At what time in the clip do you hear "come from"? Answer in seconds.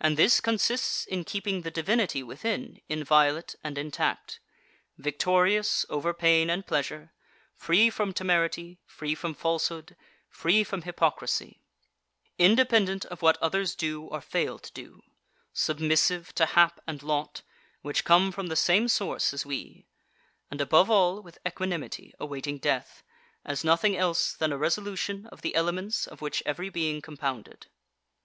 18.02-18.48